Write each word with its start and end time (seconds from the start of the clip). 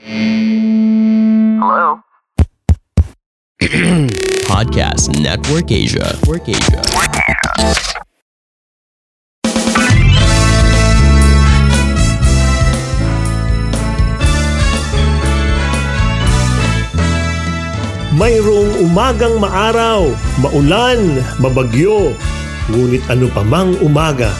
Hello? 0.00 2.00
Podcast 4.48 5.12
Network 5.20 5.68
Asia. 5.68 6.16
Network 6.16 6.48
Asia. 6.48 6.80
Mayroong 18.16 18.88
umagang 18.88 19.36
maaraw, 19.40 20.08
maulan, 20.40 21.20
mabagyo, 21.36 22.16
ngunit 22.72 23.04
ano 23.12 23.28
pa 23.32 23.44
mang 23.44 23.76
umaga, 23.84 24.32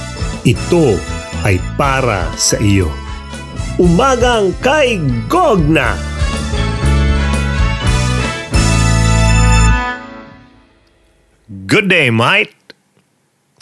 ito 0.49 0.97
ay 1.45 1.61
para 1.77 2.25
sa 2.37 2.57
iyo. 2.61 3.02
Umagang 3.81 4.53
kay 4.61 5.01
Gogna! 5.33 5.97
Good 11.49 11.89
day, 11.89 12.13
mate! 12.13 12.53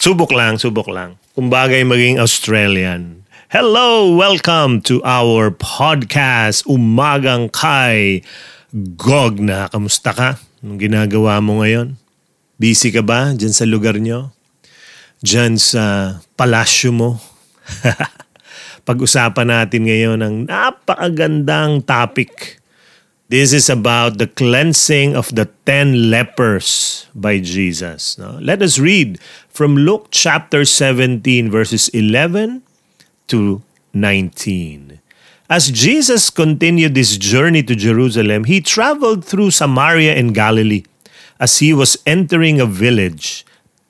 Subok 0.03 0.35
lang, 0.35 0.59
subok 0.59 0.91
lang. 0.91 1.15
Kumbagay 1.39 1.87
maging 1.87 2.19
Australian. 2.19 3.23
Hello, 3.55 4.11
welcome 4.11 4.83
to 4.83 4.99
our 5.07 5.55
podcast, 5.55 6.67
Umagang 6.67 7.47
kay 7.55 8.27
Gogna. 8.75 9.71
Kamusta 9.71 10.11
ka? 10.11 10.43
Anong 10.59 10.91
ginagawa 10.91 11.39
mo 11.39 11.63
ngayon? 11.63 11.95
Busy 12.59 12.91
ka 12.91 13.07
ba 13.07 13.31
dyan 13.31 13.55
sa 13.55 13.63
lugar 13.63 13.95
nyo? 14.03 14.35
Dyan 15.23 15.55
sa 15.55 16.19
palasyo 16.35 16.91
mo? 16.91 17.23
Pag-usapan 18.85 19.49
natin 19.49 19.87
ngayon 19.87 20.19
ang 20.25 20.37
napakagandang 20.49 21.85
topic. 21.85 22.61
This 23.31 23.55
is 23.55 23.71
about 23.71 24.19
the 24.19 24.27
cleansing 24.27 25.15
of 25.15 25.31
the 25.31 25.47
ten 25.63 26.11
lepers 26.11 27.07
by 27.15 27.39
Jesus. 27.39 28.19
No? 28.19 28.43
Let 28.43 28.59
us 28.59 28.83
read 28.83 29.23
from 29.47 29.79
Luke 29.79 30.11
chapter 30.11 30.67
17 30.67 31.23
verses 31.47 31.87
11 31.95 32.67
to 33.31 33.63
19. 33.95 34.99
As 35.51 35.71
Jesus 35.71 36.31
continued 36.31 36.95
his 36.95 37.19
journey 37.19 37.63
to 37.67 37.75
Jerusalem, 37.75 38.51
he 38.51 38.61
traveled 38.61 39.25
through 39.25 39.51
Samaria 39.51 40.15
and 40.15 40.35
Galilee. 40.35 40.87
As 41.39 41.59
he 41.59 41.75
was 41.75 41.99
entering 42.07 42.59
a 42.59 42.67
village, 42.67 43.47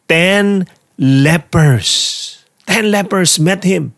ten 0.08 0.68
lepers, 0.96 2.44
ten 2.64 2.92
lepers 2.92 3.41
met 3.41 3.64
him. 3.64 3.92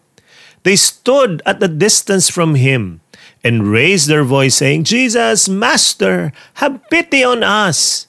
They 0.63 0.77
stood 0.77 1.43
at 1.45 1.63
a 1.63 1.69
distance 1.69 2.31
from 2.31 2.55
him 2.55 3.01
and 3.43 3.67
raised 3.67 4.09
their 4.09 4.25
voice, 4.25 4.57
saying, 4.57 4.85
Jesus, 4.85 5.49
Master, 5.49 6.33
have 6.55 6.83
pity 6.91 7.25
on 7.25 7.43
us. 7.43 8.07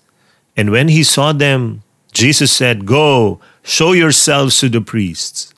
And 0.56 0.72
when 0.72 0.90
he 0.90 1.04
saw 1.04 1.34
them, 1.34 1.82
Jesus 2.12 2.52
said, 2.52 2.86
Go, 2.86 3.40
show 3.64 3.94
yourselves 3.94 4.60
to 4.60 4.70
the 4.70 4.82
priests. 4.82 5.54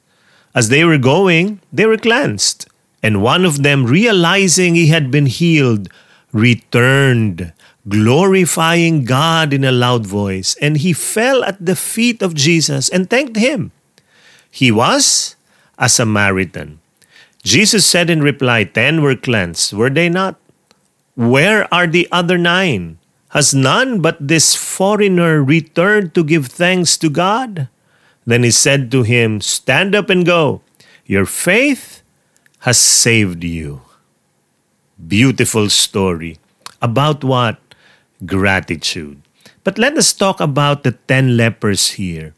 As 0.55 0.69
they 0.69 0.85
were 0.85 0.97
going, 0.97 1.59
they 1.73 1.85
were 1.85 1.97
cleansed. 1.97 2.67
And 3.03 3.21
one 3.21 3.43
of 3.43 3.61
them, 3.61 3.85
realizing 3.85 4.73
he 4.73 4.87
had 4.87 5.11
been 5.11 5.25
healed, 5.25 5.89
returned, 6.31 7.51
glorifying 7.87 9.03
God 9.03 9.53
in 9.53 9.63
a 9.63 9.71
loud 9.71 10.07
voice. 10.07 10.55
And 10.61 10.77
he 10.77 10.93
fell 10.93 11.43
at 11.43 11.63
the 11.63 11.75
feet 11.75 12.21
of 12.21 12.33
Jesus 12.33 12.87
and 12.89 13.09
thanked 13.09 13.35
him. 13.35 13.71
He 14.49 14.71
was 14.71 15.35
a 15.77 15.89
Samaritan. 15.89 16.79
Jesus 17.45 17.85
said 17.85 18.09
in 18.09 18.25
reply, 18.25 18.65
Ten 18.65 19.05
were 19.05 19.15
cleansed, 19.15 19.71
were 19.71 19.93
they 19.93 20.09
not? 20.09 20.41
Where 21.13 21.71
are 21.71 21.85
the 21.85 22.09
other 22.11 22.41
nine? 22.41 22.97
Has 23.37 23.53
none 23.53 24.01
but 24.01 24.17
this 24.17 24.57
foreigner 24.57 25.45
returned 25.45 26.17
to 26.17 26.25
give 26.25 26.49
thanks 26.49 26.97
to 26.97 27.07
God? 27.07 27.69
Then 28.25 28.41
he 28.41 28.49
said 28.49 28.89
to 28.91 29.05
him, 29.05 29.45
Stand 29.45 29.93
up 29.93 30.09
and 30.09 30.25
go. 30.25 30.65
Your 31.05 31.29
faith 31.29 32.01
has 32.65 32.81
saved 32.81 33.45
you. 33.45 33.85
Beautiful 34.97 35.69
story. 35.69 36.41
About 36.81 37.23
what? 37.23 37.61
Gratitude. 38.25 39.21
But 39.61 39.77
let 39.77 39.93
us 40.01 40.13
talk 40.13 40.41
about 40.41 40.81
the 40.81 40.97
ten 41.05 41.37
lepers 41.37 42.01
here. 42.01 42.33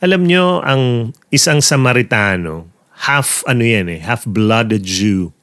Alam 0.00 0.24
nyo, 0.24 0.64
ang 0.64 1.12
isang 1.28 1.60
Samaritano, 1.60 2.72
half 3.04 3.44
ano 3.44 3.60
yan 3.60 3.92
eh, 3.92 4.00
half-blooded 4.00 4.80
Jew. 4.80 5.36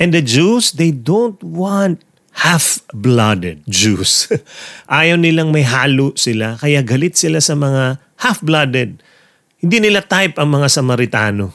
And 0.00 0.16
the 0.16 0.24
Jews, 0.24 0.74
they 0.74 0.90
don't 0.90 1.38
want 1.44 2.02
half-blooded 2.40 3.68
Jews. 3.68 4.32
Ayaw 4.88 5.20
nilang 5.20 5.52
may 5.52 5.62
halo 5.62 6.16
sila, 6.16 6.56
kaya 6.56 6.80
galit 6.80 7.14
sila 7.14 7.38
sa 7.38 7.54
mga 7.54 8.00
half-blooded. 8.18 9.04
Hindi 9.60 9.76
nila 9.76 10.00
type 10.00 10.40
ang 10.40 10.56
mga 10.56 10.72
Samaritano. 10.72 11.52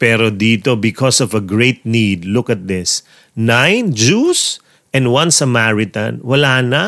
Pero 0.00 0.32
dito, 0.32 0.76
because 0.80 1.20
of 1.20 1.36
a 1.36 1.44
great 1.44 1.84
need, 1.84 2.24
look 2.24 2.48
at 2.48 2.68
this. 2.68 3.04
Nine 3.36 3.92
Jews 3.92 4.60
and 4.96 5.12
one 5.12 5.28
Samaritan, 5.28 6.24
wala 6.24 6.64
na. 6.64 6.84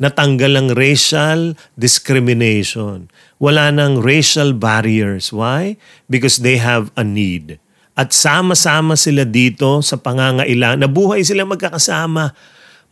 Natanggal 0.00 0.56
ang 0.56 0.68
racial 0.72 1.56
discrimination. 1.76 3.12
Wala 3.40 3.72
nang 3.72 4.04
racial 4.04 4.52
barriers. 4.52 5.32
Why? 5.32 5.80
Because 6.12 6.44
they 6.44 6.60
have 6.60 6.92
a 6.92 7.00
need. 7.00 7.56
At 7.96 8.12
sama-sama 8.12 9.00
sila 9.00 9.24
dito 9.24 9.80
sa 9.80 9.96
pangangailangan. 9.96 10.84
Nabuhay 10.84 11.24
sila 11.24 11.48
magkakasama. 11.48 12.36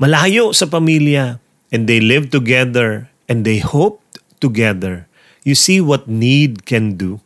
Malayo 0.01 0.57
sa 0.57 0.65
pamilya. 0.65 1.37
And 1.69 1.85
they 1.85 2.01
live 2.01 2.33
together. 2.33 3.13
And 3.29 3.45
they 3.45 3.61
hoped 3.61 4.25
together. 4.41 5.05
You 5.45 5.53
see 5.53 5.85
what 5.85 6.09
need 6.09 6.65
can 6.65 6.97
do? 6.97 7.21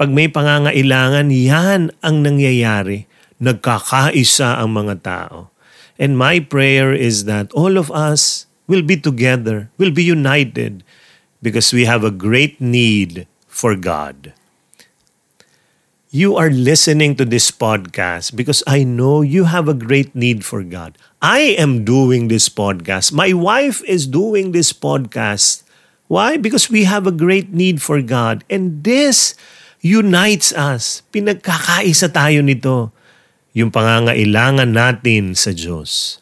Pag 0.00 0.12
may 0.12 0.28
pangangailangan, 0.28 1.28
yan 1.28 1.92
ang 2.00 2.16
nangyayari. 2.24 3.04
Nagkakaisa 3.36 4.56
ang 4.56 4.72
mga 4.76 5.04
tao. 5.04 5.52
And 6.00 6.16
my 6.16 6.40
prayer 6.40 6.92
is 6.92 7.24
that 7.28 7.52
all 7.52 7.76
of 7.76 7.92
us 7.92 8.48
will 8.68 8.84
be 8.84 8.96
together, 8.96 9.72
will 9.80 9.92
be 9.92 10.04
united, 10.04 10.84
because 11.46 11.70
we 11.70 11.86
have 11.86 12.02
a 12.02 12.10
great 12.10 12.58
need 12.58 13.30
for 13.46 13.78
God. 13.78 14.34
You 16.10 16.34
are 16.34 16.50
listening 16.50 17.14
to 17.22 17.24
this 17.24 17.54
podcast 17.54 18.34
because 18.34 18.66
I 18.66 18.82
know 18.82 19.22
you 19.22 19.46
have 19.46 19.70
a 19.70 19.78
great 19.78 20.10
need 20.18 20.42
for 20.42 20.66
God. 20.66 20.98
I 21.22 21.54
am 21.54 21.86
doing 21.86 22.26
this 22.26 22.50
podcast. 22.50 23.14
My 23.14 23.30
wife 23.30 23.78
is 23.86 24.10
doing 24.10 24.50
this 24.50 24.74
podcast. 24.74 25.62
Why? 26.10 26.34
Because 26.34 26.66
we 26.66 26.82
have 26.82 27.06
a 27.06 27.14
great 27.14 27.54
need 27.54 27.78
for 27.78 28.02
God. 28.02 28.42
And 28.50 28.82
this 28.82 29.38
unites 29.78 30.50
us. 30.50 31.06
Pinagkakaisa 31.14 32.10
tayo 32.10 32.42
nito. 32.42 32.90
Yung 33.54 33.70
pangangailangan 33.70 34.74
natin 34.74 35.38
sa 35.38 35.54
Diyos. 35.54 36.18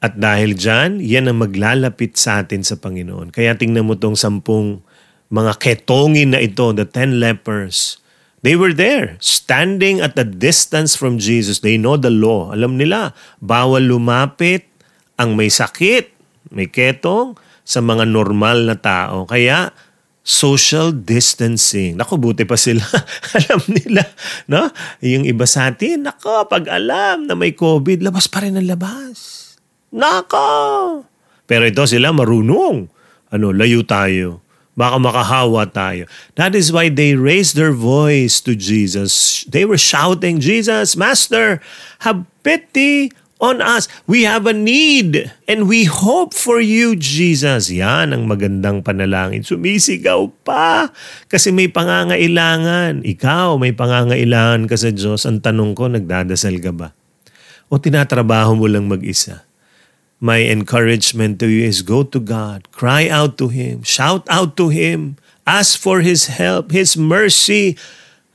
At 0.00 0.16
dahil 0.16 0.56
dyan, 0.56 1.04
yan 1.04 1.28
ang 1.28 1.44
maglalapit 1.44 2.16
sa 2.16 2.40
atin 2.40 2.64
sa 2.64 2.80
Panginoon. 2.80 3.28
Kaya 3.36 3.52
tingnan 3.52 3.84
mo 3.84 4.00
tong 4.00 4.16
sampung 4.16 4.80
mga 5.28 5.60
ketongin 5.60 6.32
na 6.32 6.40
ito, 6.40 6.72
the 6.72 6.88
ten 6.88 7.20
lepers. 7.20 8.00
They 8.40 8.56
were 8.56 8.72
there, 8.72 9.20
standing 9.20 10.00
at 10.00 10.16
a 10.16 10.24
distance 10.24 10.96
from 10.96 11.20
Jesus. 11.20 11.60
They 11.60 11.76
know 11.76 12.00
the 12.00 12.08
law. 12.08 12.56
Alam 12.56 12.80
nila, 12.80 13.12
bawal 13.44 13.92
lumapit 13.92 14.64
ang 15.20 15.36
may 15.36 15.52
sakit, 15.52 16.08
may 16.48 16.64
ketong, 16.64 17.36
sa 17.60 17.84
mga 17.84 18.08
normal 18.08 18.64
na 18.64 18.80
tao. 18.80 19.28
Kaya, 19.28 19.70
social 20.24 20.96
distancing. 20.96 22.00
Naku, 22.00 22.16
buti 22.16 22.48
pa 22.48 22.56
sila. 22.56 22.82
alam 23.38 23.60
nila. 23.68 24.02
No? 24.48 24.72
Yung 25.04 25.28
iba 25.28 25.44
sa 25.44 25.68
atin, 25.68 26.08
nako, 26.08 26.48
pag 26.48 26.64
alam 26.66 27.28
na 27.28 27.36
may 27.36 27.52
COVID, 27.52 28.00
labas 28.00 28.26
pa 28.26 28.42
rin 28.42 28.56
ang 28.56 28.66
labas. 28.66 29.49
Nako! 29.90 31.02
Pero 31.50 31.66
ito 31.66 31.82
sila 31.86 32.14
marunong. 32.14 32.86
Ano, 33.30 33.50
layo 33.50 33.82
tayo. 33.82 34.42
Baka 34.78 35.02
makahawa 35.02 35.66
tayo. 35.66 36.06
That 36.38 36.54
is 36.54 36.70
why 36.70 36.88
they 36.88 37.18
raised 37.18 37.58
their 37.58 37.74
voice 37.74 38.38
to 38.46 38.54
Jesus. 38.54 39.42
They 39.50 39.66
were 39.66 39.78
shouting, 39.78 40.38
Jesus, 40.38 40.94
Master, 40.94 41.58
have 42.06 42.22
pity 42.46 43.10
on 43.42 43.58
us. 43.58 43.90
We 44.06 44.22
have 44.24 44.46
a 44.46 44.54
need 44.54 45.32
and 45.50 45.66
we 45.66 45.90
hope 45.90 46.32
for 46.36 46.62
you, 46.62 46.94
Jesus. 46.94 47.72
Yan 47.72 48.14
ang 48.14 48.30
magandang 48.30 48.86
panalangin. 48.86 49.42
Sumisigaw 49.42 50.30
pa 50.46 50.94
kasi 51.26 51.50
may 51.50 51.66
pangangailangan. 51.66 53.02
Ikaw, 53.02 53.58
may 53.58 53.74
pangangailangan 53.74 54.70
ka 54.70 54.78
sa 54.78 54.94
Diyos. 54.94 55.26
Ang 55.26 55.42
tanong 55.42 55.74
ko, 55.74 55.90
nagdadasal 55.90 56.56
ka 56.62 56.70
ba? 56.70 56.94
O 57.72 57.82
tinatrabaho 57.82 58.54
mo 58.54 58.70
lang 58.70 58.86
mag-isa? 58.86 59.49
My 60.20 60.44
encouragement 60.44 61.40
to 61.40 61.48
you 61.48 61.64
is 61.64 61.80
go 61.80 62.04
to 62.04 62.20
God, 62.20 62.68
cry 62.76 63.08
out 63.08 63.40
to 63.40 63.48
Him, 63.48 63.80
shout 63.88 64.28
out 64.28 64.52
to 64.60 64.68
Him, 64.68 65.16
ask 65.48 65.80
for 65.80 66.04
His 66.04 66.28
help, 66.28 66.76
His 66.76 66.92
mercy, 66.92 67.80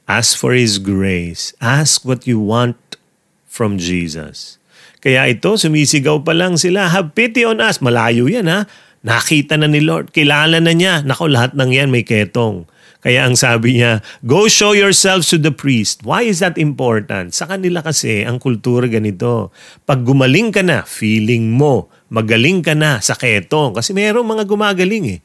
ask 0.10 0.34
for 0.34 0.58
His 0.58 0.82
grace, 0.82 1.54
ask 1.62 2.02
what 2.02 2.26
you 2.26 2.42
want 2.42 2.98
from 3.46 3.78
Jesus. 3.78 4.58
Kaya 4.98 5.30
ito, 5.30 5.54
sumisigaw 5.54 6.26
pa 6.26 6.34
lang 6.34 6.58
sila, 6.58 6.90
have 6.90 7.14
pity 7.14 7.46
on 7.46 7.62
us. 7.62 7.78
Malayo 7.78 8.26
yan 8.26 8.50
ha. 8.50 8.66
Nakita 9.06 9.54
na 9.54 9.70
ni 9.70 9.86
Lord. 9.86 10.10
Kilala 10.10 10.58
na 10.58 10.74
niya. 10.74 11.06
Nako, 11.06 11.30
lahat 11.30 11.54
ng 11.54 11.70
yan 11.70 11.94
may 11.94 12.02
ketong. 12.02 12.66
Kaya 13.06 13.30
ang 13.30 13.38
sabi 13.38 13.78
niya, 13.78 14.02
go 14.26 14.50
show 14.50 14.74
yourselves 14.74 15.30
to 15.30 15.38
the 15.38 15.54
priest. 15.54 16.02
Why 16.02 16.26
is 16.26 16.42
that 16.42 16.58
important? 16.58 17.38
Sa 17.38 17.46
kanila 17.46 17.86
kasi, 17.86 18.26
ang 18.26 18.42
kultura 18.42 18.90
ganito. 18.90 19.54
Pag 19.86 20.02
gumaling 20.02 20.50
ka 20.50 20.66
na, 20.66 20.82
feeling 20.82 21.54
mo, 21.54 21.94
magaling 22.10 22.66
ka 22.66 22.74
na 22.74 22.98
sa 23.06 23.14
ketong. 23.14 23.78
Kasi 23.78 23.94
mayroong 23.94 24.26
mga 24.26 24.50
gumagaling 24.50 25.06
eh. 25.06 25.20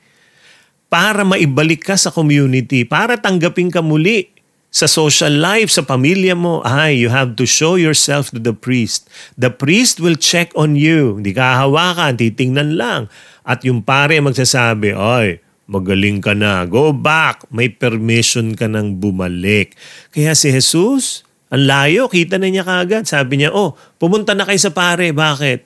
Para 0.93 1.25
maibalik 1.25 1.81
ka 1.81 1.97
sa 1.97 2.13
community, 2.13 2.85
para 2.85 3.17
tanggapin 3.17 3.73
ka 3.73 3.81
muli 3.81 4.29
sa 4.69 4.85
social 4.85 5.41
life, 5.41 5.73
sa 5.73 5.81
pamilya 5.81 6.37
mo, 6.37 6.61
ay, 6.61 7.01
you 7.01 7.09
have 7.09 7.33
to 7.33 7.49
show 7.49 7.81
yourself 7.81 8.29
to 8.29 8.37
the 8.37 8.53
priest. 8.53 9.09
The 9.41 9.49
priest 9.49 10.05
will 10.05 10.21
check 10.21 10.53
on 10.53 10.77
you. 10.77 11.17
Hindi 11.17 11.33
ka 11.33 11.65
hawakan, 11.65 12.21
titingnan 12.21 12.77
lang. 12.77 13.09
At 13.41 13.65
yung 13.65 13.81
pare 13.81 14.21
magsasabi, 14.21 14.93
ay, 14.93 15.41
magaling 15.71 16.19
ka 16.19 16.35
na, 16.35 16.67
go 16.67 16.91
back, 16.91 17.47
may 17.55 17.71
permission 17.71 18.59
ka 18.59 18.67
nang 18.67 18.99
bumalik. 18.99 19.79
Kaya 20.11 20.35
si 20.35 20.51
Jesus, 20.51 21.23
ang 21.51 21.71
layo, 21.71 22.11
kita 22.11 22.43
na 22.43 22.51
niya 22.51 22.67
kagad. 22.67 23.07
Sabi 23.07 23.39
niya, 23.39 23.55
oh, 23.55 23.79
pumunta 24.03 24.35
na 24.35 24.43
kayo 24.43 24.59
sa 24.59 24.75
pare. 24.75 25.15
Bakit? 25.15 25.63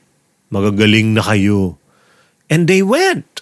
Magagaling 0.53 1.17
na 1.17 1.25
kayo. 1.25 1.81
And 2.53 2.69
they 2.69 2.85
went. 2.85 3.41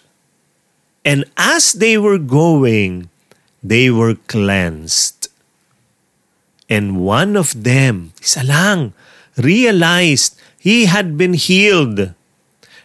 And 1.02 1.26
as 1.34 1.74
they 1.74 1.98
were 1.98 2.18
going, 2.22 3.10
they 3.62 3.90
were 3.90 4.18
cleansed. 4.30 5.30
And 6.70 7.02
one 7.02 7.34
of 7.34 7.66
them, 7.66 8.14
isa 8.22 8.46
lang, 8.46 8.94
realized 9.38 10.38
he 10.58 10.86
had 10.86 11.18
been 11.18 11.34
healed, 11.34 12.14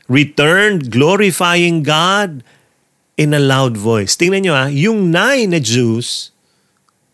returned 0.09 0.89
glorifying 0.89 1.85
God, 1.85 2.41
in 3.17 3.33
a 3.33 3.41
loud 3.41 3.75
voice. 3.75 4.13
Tingnan 4.13 4.45
nyo 4.45 4.53
ah, 4.53 4.69
yung 4.69 5.09
nine 5.09 5.49
na 5.49 5.59
Jews, 5.59 6.31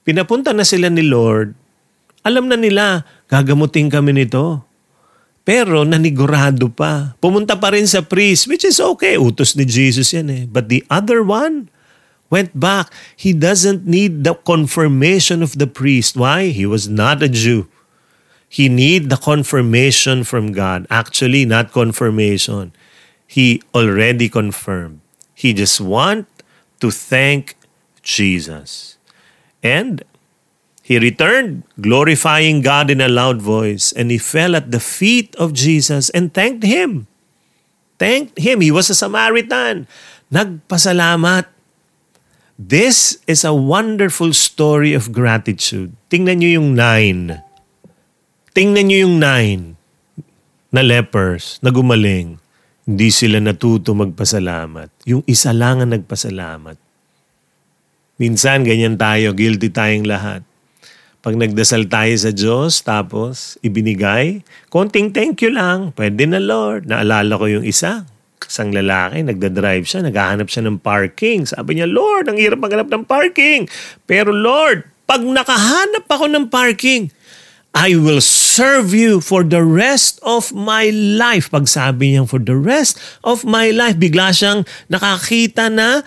pinapunta 0.03 0.51
na 0.51 0.67
sila 0.67 0.91
ni 0.91 1.01
Lord, 1.01 1.55
alam 2.27 2.51
na 2.51 2.59
nila, 2.59 3.07
gagamutin 3.31 3.87
kami 3.87 4.11
nito. 4.11 4.63
Pero 5.43 5.83
nanigurado 5.83 6.71
pa. 6.71 7.19
Pumunta 7.19 7.59
pa 7.59 7.75
rin 7.75 7.83
sa 7.83 7.99
priest, 7.99 8.47
which 8.47 8.63
is 8.63 8.79
okay. 8.79 9.19
Utos 9.19 9.59
ni 9.59 9.67
Jesus 9.67 10.15
yan 10.15 10.31
eh. 10.31 10.43
But 10.47 10.71
the 10.71 10.87
other 10.87 11.19
one 11.19 11.67
went 12.31 12.55
back. 12.55 12.87
He 13.19 13.35
doesn't 13.35 13.83
need 13.83 14.23
the 14.23 14.39
confirmation 14.39 15.43
of 15.43 15.59
the 15.59 15.67
priest. 15.67 16.15
Why? 16.15 16.55
He 16.55 16.63
was 16.63 16.87
not 16.87 17.19
a 17.19 17.27
Jew. 17.27 17.67
He 18.47 18.71
need 18.71 19.11
the 19.11 19.19
confirmation 19.19 20.23
from 20.23 20.55
God. 20.55 20.87
Actually, 20.87 21.43
not 21.43 21.75
confirmation. 21.75 22.71
He 23.27 23.59
already 23.75 24.31
confirmed. 24.31 25.02
He 25.33 25.53
just 25.53 25.81
want 25.81 26.29
to 26.79 26.91
thank 26.91 27.57
Jesus. 28.03 28.97
And 29.63 30.03
he 30.83 30.99
returned, 30.99 31.63
glorifying 31.79 32.59
God 32.59 32.91
in 32.91 32.99
a 32.99 33.07
loud 33.07 33.39
voice, 33.39 33.95
and 33.95 34.11
he 34.11 34.19
fell 34.19 34.51
at 34.51 34.75
the 34.75 34.83
feet 34.83 35.31
of 35.39 35.55
Jesus 35.55 36.11
and 36.11 36.35
thanked 36.35 36.67
him. 36.67 37.07
Thanked 37.95 38.35
him. 38.35 38.59
He 38.59 38.67
was 38.67 38.91
a 38.91 38.95
Samaritan. 38.95 39.87
Nagpasalamat. 40.27 41.47
This 42.59 43.17
is 43.31 43.47
a 43.47 43.55
wonderful 43.55 44.35
story 44.35 44.91
of 44.91 45.15
gratitude. 45.15 45.95
Tingnan 46.11 46.43
niyo 46.43 46.59
yung 46.59 46.75
nine. 46.75 47.39
Tingnan 48.51 48.91
niyo 48.91 49.07
yung 49.07 49.17
nine 49.23 49.63
na 50.67 50.83
lepers 50.83 51.63
na 51.63 51.71
gumaling. 51.71 52.42
Hindi 52.83 53.15
sila 53.15 53.39
natuto 53.39 53.95
magpasalamat. 53.95 55.07
Yung 55.07 55.23
isa 55.23 55.55
lang 55.55 55.79
ang 55.79 55.95
nagpasalamat. 55.95 56.75
Minsan 58.19 58.67
ganyan 58.67 58.99
tayo, 58.99 59.31
guilty 59.31 59.71
tayong 59.71 60.03
lahat. 60.03 60.43
Pag 61.23 61.39
nagdasal 61.39 61.87
tayo 61.87 62.11
sa 62.19 62.35
Diyos, 62.35 62.83
tapos 62.83 63.55
ibinigay, 63.63 64.43
konting 64.67 65.15
thank 65.15 65.39
you 65.39 65.55
lang, 65.55 65.95
pwede 65.95 66.27
na 66.27 66.43
Lord. 66.43 66.83
Naalala 66.91 67.39
ko 67.39 67.47
yung 67.47 67.63
isa, 67.63 68.03
isang 68.43 68.75
lalaki, 68.75 69.23
nagda-drive 69.23 69.87
siya, 69.87 70.03
naghahanap 70.03 70.51
siya 70.51 70.67
ng 70.67 70.83
parking. 70.83 71.47
Sabi 71.47 71.79
niya, 71.79 71.87
Lord, 71.87 72.27
ang 72.27 72.35
hirap 72.35 72.59
maghanap 72.59 72.91
ng 72.91 73.07
parking. 73.07 73.71
Pero 74.03 74.35
Lord, 74.35 74.83
pag 75.07 75.23
nakahanap 75.23 76.03
ako 76.11 76.27
ng 76.27 76.51
parking, 76.51 77.07
I 77.71 77.95
will 77.95 78.19
serve 78.53 78.93
you 78.93 79.17
for 79.17 79.41
the 79.41 79.65
rest 79.65 80.21
of 80.21 80.53
my 80.53 80.93
life. 80.93 81.49
Pag 81.49 81.65
sabi 81.65 82.13
niya, 82.13 82.29
for 82.29 82.37
the 82.37 82.53
rest 82.53 83.01
of 83.25 83.41
my 83.41 83.73
life, 83.73 83.97
bigla 83.97 84.29
siyang 84.29 84.61
nakakita 84.93 85.73
na 85.73 86.05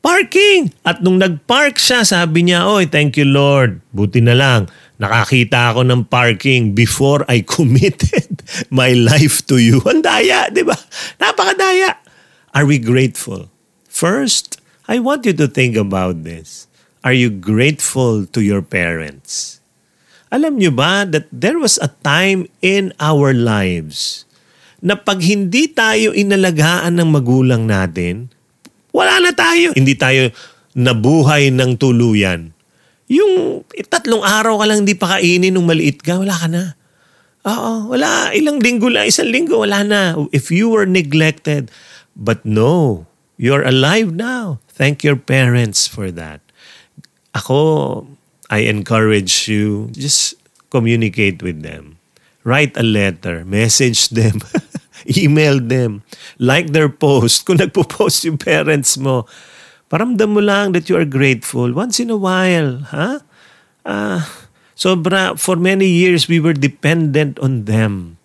parking. 0.00 0.72
At 0.88 1.04
nung 1.04 1.20
nag-park 1.20 1.76
siya, 1.76 2.08
sabi 2.08 2.48
niya, 2.48 2.64
Oy, 2.64 2.88
thank 2.88 3.20
you 3.20 3.28
Lord. 3.28 3.84
Buti 3.92 4.24
na 4.24 4.32
lang, 4.32 4.72
nakakita 4.96 5.76
ako 5.76 5.84
ng 5.84 6.08
parking 6.08 6.72
before 6.72 7.28
I 7.28 7.44
committed 7.56 8.40
my 8.72 8.96
life 8.96 9.44
to 9.52 9.60
you. 9.60 9.84
Ang 9.84 10.00
daya, 10.00 10.48
di 10.48 10.64
ba? 10.64 10.74
Napakadaya. 11.20 12.00
Are 12.56 12.64
we 12.64 12.80
grateful? 12.80 13.52
First, 13.84 14.64
I 14.88 14.96
want 14.96 15.28
you 15.28 15.36
to 15.36 15.44
think 15.44 15.76
about 15.76 16.24
this. 16.24 16.68
Are 17.04 17.12
you 17.12 17.28
grateful 17.28 18.24
to 18.32 18.40
your 18.40 18.64
parents? 18.64 19.61
Alam 20.32 20.56
nyo 20.56 20.72
ba 20.72 21.04
that 21.04 21.28
there 21.28 21.60
was 21.60 21.76
a 21.84 21.92
time 22.00 22.48
in 22.64 22.96
our 22.96 23.36
lives 23.36 24.24
na 24.80 24.96
pag 24.96 25.20
hindi 25.20 25.68
tayo 25.68 26.16
inalagaan 26.16 26.96
ng 26.96 27.08
magulang 27.12 27.68
natin, 27.68 28.32
wala 28.96 29.20
na 29.20 29.36
tayo. 29.36 29.76
Hindi 29.76 29.92
tayo 29.92 30.32
nabuhay 30.72 31.52
ng 31.52 31.76
tuluyan. 31.76 32.56
Yung 33.12 33.60
tatlong 33.92 34.24
araw 34.24 34.56
ka 34.56 34.64
lang 34.64 34.88
hindi 34.88 34.96
pa 34.96 35.20
kainin 35.20 35.52
nung 35.52 35.68
maliit 35.68 36.00
ka, 36.00 36.16
wala 36.16 36.32
ka 36.32 36.48
na. 36.48 36.80
Oo, 37.44 37.92
wala. 37.92 38.32
Ilang 38.32 38.64
linggo 38.64 38.88
lang, 38.88 39.04
isang 39.04 39.28
linggo, 39.28 39.60
wala 39.60 39.84
na. 39.84 40.16
If 40.32 40.48
you 40.48 40.72
were 40.72 40.88
neglected. 40.88 41.68
But 42.16 42.44
no, 42.48 43.04
you're 43.36 43.64
alive 43.64 44.16
now. 44.16 44.64
Thank 44.72 45.04
your 45.04 45.16
parents 45.16 45.84
for 45.84 46.08
that. 46.14 46.40
Ako, 47.36 48.08
I 48.52 48.68
encourage 48.68 49.48
you, 49.48 49.88
just 49.96 50.36
communicate 50.68 51.40
with 51.40 51.64
them. 51.64 51.96
Write 52.44 52.76
a 52.76 52.84
letter, 52.84 53.48
message 53.48 54.12
them, 54.12 54.44
email 55.16 55.56
them, 55.56 56.04
like 56.36 56.76
their 56.76 56.92
post. 56.92 57.48
Kung 57.48 57.56
nagpo-post 57.56 58.28
yung 58.28 58.36
parents 58.36 59.00
mo, 59.00 59.24
paramdam 59.88 60.36
mo 60.36 60.44
lang 60.44 60.76
that 60.76 60.92
you 60.92 61.00
are 61.00 61.08
grateful 61.08 61.72
once 61.72 61.96
in 61.96 62.12
a 62.12 62.20
while. 62.20 62.84
Ha? 62.92 62.92
Huh? 62.92 63.16
Uh, 63.88 64.20
sobra, 64.76 65.32
for 65.40 65.56
many 65.56 65.88
years 65.88 66.28
we 66.28 66.36
were 66.36 66.52
dependent 66.52 67.40
on 67.40 67.64
them. 67.64 68.20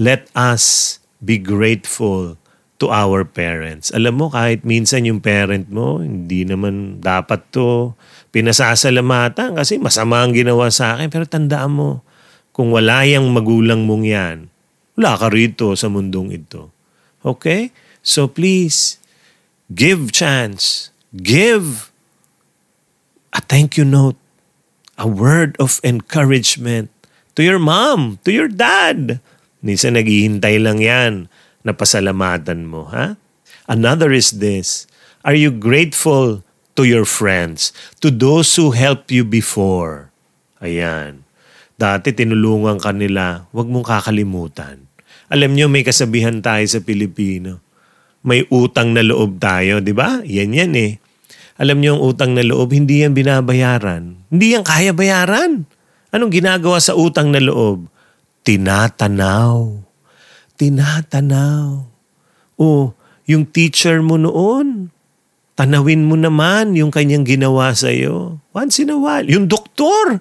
Let 0.00 0.32
us 0.32 0.96
be 1.20 1.36
grateful 1.36 2.40
to 2.80 2.88
our 2.88 3.24
parents. 3.24 3.92
Alam 3.92 4.24
mo, 4.24 4.26
kahit 4.32 4.64
minsan 4.64 5.08
yung 5.08 5.20
parent 5.20 5.68
mo, 5.68 6.00
hindi 6.00 6.44
naman 6.44 7.00
dapat 7.00 7.44
to 7.52 7.96
pinasasalamatan 8.30 9.58
kasi 9.58 9.78
masama 9.78 10.22
ang 10.22 10.32
ginawa 10.32 10.70
sa 10.70 10.96
akin. 10.96 11.08
Pero 11.10 11.24
tandaan 11.26 11.72
mo, 11.74 11.90
kung 12.56 12.72
wala 12.72 13.04
yung 13.04 13.30
magulang 13.36 13.84
mong 13.84 14.04
yan, 14.06 14.36
wala 14.96 15.20
ka 15.20 15.28
rito 15.28 15.76
sa 15.76 15.92
mundong 15.92 16.32
ito. 16.32 16.72
Okay? 17.20 17.74
So 18.00 18.30
please, 18.30 18.96
give 19.68 20.14
chance. 20.14 20.94
Give 21.12 21.92
a 23.34 23.42
thank 23.44 23.76
you 23.76 23.84
note. 23.84 24.16
A 24.96 25.04
word 25.04 25.60
of 25.60 25.76
encouragement 25.84 26.88
to 27.36 27.44
your 27.44 27.60
mom, 27.60 28.16
to 28.24 28.32
your 28.32 28.48
dad. 28.48 29.20
Minsan 29.60 30.00
naghihintay 30.00 30.56
lang 30.56 30.80
yan 30.80 31.28
na 31.60 31.76
pasalamatan 31.76 32.64
mo, 32.64 32.88
ha? 32.88 33.20
Another 33.68 34.14
is 34.14 34.40
this. 34.40 34.88
Are 35.26 35.36
you 35.36 35.52
grateful 35.52 36.45
to 36.76 36.84
your 36.84 37.08
friends, 37.08 37.72
to 37.98 38.12
those 38.12 38.52
who 38.54 38.76
helped 38.76 39.08
you 39.08 39.24
before. 39.24 40.12
Ayan. 40.60 41.24
Dati 41.76 42.12
tinulungan 42.12 42.80
ka 42.80 42.92
nila, 42.92 43.48
huwag 43.52 43.68
mong 43.68 43.84
kakalimutan. 43.84 44.88
Alam 45.28 45.58
nyo, 45.58 45.66
may 45.68 45.84
kasabihan 45.84 46.40
tayo 46.40 46.64
sa 46.64 46.80
Pilipino. 46.80 47.60
May 48.24 48.46
utang 48.48 48.96
na 48.96 49.04
loob 49.04 49.36
tayo, 49.42 49.82
di 49.82 49.92
ba? 49.92 50.22
Yan 50.24 50.56
yan 50.56 50.72
eh. 50.76 50.92
Alam 51.56 51.80
nyo, 51.80 51.96
ang 51.96 52.02
utang 52.04 52.32
na 52.36 52.44
loob, 52.44 52.72
hindi 52.72 53.04
yan 53.04 53.16
binabayaran. 53.16 54.28
Hindi 54.28 54.46
yan 54.56 54.64
kaya 54.64 54.92
bayaran. 54.92 55.64
Anong 56.12 56.32
ginagawa 56.32 56.80
sa 56.80 56.96
utang 56.96 57.32
na 57.32 57.40
loob? 57.40 57.88
Tinatanaw. 58.44 59.84
Tinatanaw. 60.56 61.84
O, 62.56 62.96
yung 63.28 63.44
teacher 63.44 64.00
mo 64.00 64.16
noon, 64.16 64.88
Tanawin 65.56 66.04
mo 66.04 66.20
naman 66.20 66.76
yung 66.76 66.92
kanyang 66.92 67.24
ginawa 67.24 67.72
sa 67.72 67.88
iyo. 67.88 68.38
Once 68.52 68.76
in 68.76 68.92
a 68.92 68.98
while. 69.00 69.24
Yung 69.24 69.48
doktor 69.48 70.20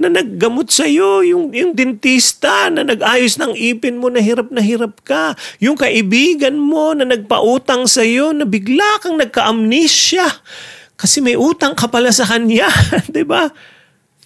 na 0.00 0.08
naggamot 0.08 0.72
sa 0.72 0.88
iyo, 0.88 1.20
yung, 1.20 1.52
yung 1.52 1.76
dentista 1.76 2.72
na 2.72 2.80
nag-ayos 2.80 3.36
ng 3.36 3.52
ipin 3.52 4.00
mo 4.00 4.08
na 4.08 4.24
hirap 4.24 4.48
na 4.48 4.64
hirap 4.64 5.04
ka, 5.04 5.36
yung 5.60 5.76
kaibigan 5.76 6.56
mo 6.56 6.96
na 6.96 7.04
nagpautang 7.04 7.84
sa 7.84 8.00
iyo 8.00 8.32
na 8.32 8.48
bigla 8.48 9.04
kang 9.04 9.20
nagka-amnesia 9.20 10.24
kasi 11.00 11.24
may 11.24 11.32
utang 11.32 11.72
ka 11.72 11.88
pala 11.88 12.12
sa 12.12 12.28
kanya, 12.28 12.68
'di 13.12 13.24
ba? 13.24 13.48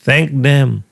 Thank 0.03 0.35
them. 0.35 0.83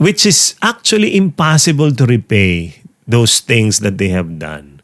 Which 0.00 0.24
is 0.24 0.56
actually 0.64 1.12
impossible 1.20 1.92
to 1.92 2.04
repay 2.08 2.80
those 3.04 3.44
things 3.44 3.84
that 3.84 4.00
they 4.00 4.08
have 4.08 4.40
done. 4.40 4.80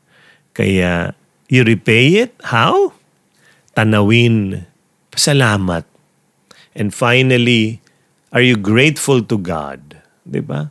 Kaya 0.52 1.16
you 1.48 1.64
repay 1.64 2.28
it 2.28 2.36
how? 2.44 2.92
Tanawin, 3.74 4.64
pasalamat. 5.10 5.84
And 6.74 6.90
finally, 6.90 7.84
Are 8.34 8.42
you 8.42 8.58
grateful 8.58 9.22
to 9.22 9.38
God? 9.38 9.94
'Di 10.26 10.42
ba? 10.42 10.66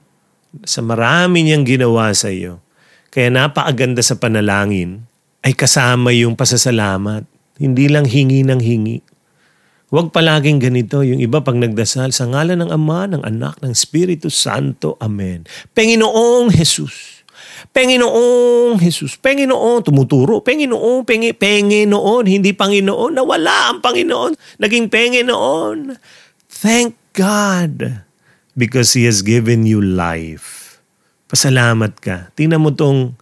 Sa 0.68 0.84
marami 0.84 1.48
niyang 1.48 1.64
ginawa 1.64 2.12
sa 2.12 2.28
iyo. 2.28 2.60
Kaya 3.08 3.32
napakaganda 3.32 4.04
sa 4.04 4.20
panalangin 4.20 5.08
ay 5.48 5.56
kasama 5.56 6.12
yung 6.12 6.36
pasasalamat. 6.36 7.24
Hindi 7.56 7.88
lang 7.88 8.04
hingi 8.04 8.44
ng 8.44 8.60
hingi. 8.60 9.00
Huwag 9.96 10.12
palaging 10.12 10.60
ganito. 10.60 11.08
Yung 11.08 11.24
iba 11.24 11.40
pag 11.40 11.56
nagdasal, 11.56 12.12
sa 12.12 12.26
ngalan 12.28 12.66
ng 12.66 12.72
Ama, 12.74 13.14
ng 13.14 13.24
Anak, 13.24 13.62
ng 13.62 13.72
Espiritu 13.72 14.28
Santo. 14.34 14.98
Amen. 15.00 15.46
Panginoong 15.72 16.52
Jesus. 16.52 17.23
Panginoong 17.74 18.78
Jesus. 18.80 19.18
Panginoon, 19.18 19.86
tumuturo. 19.86 20.42
Panginoon, 20.42 21.06
pengi, 21.06 21.34
Panginoon, 21.34 22.24
hindi 22.26 22.52
Panginoon. 22.54 23.18
Nawala 23.18 23.74
ang 23.74 23.80
Panginoon. 23.80 24.60
Naging 24.60 24.88
Panginoon. 24.90 25.98
Thank 26.50 26.96
God 27.14 28.06
because 28.54 28.94
He 28.94 29.06
has 29.06 29.26
given 29.26 29.66
you 29.66 29.82
life. 29.82 30.78
Pasalamat 31.30 31.98
ka. 31.98 32.30
Tingnan 32.38 32.62
mo 32.62 32.70
tong 32.70 33.18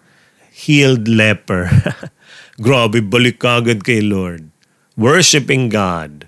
healed 0.52 1.08
leper. 1.08 1.72
Grabe, 2.64 3.00
balik 3.00 3.40
ka 3.40 3.64
agad 3.64 3.88
kay 3.88 4.04
Lord. 4.04 4.52
Worshipping 5.00 5.72
God 5.72 6.28